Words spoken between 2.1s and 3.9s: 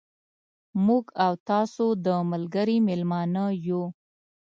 ملګري مېلمانه یو.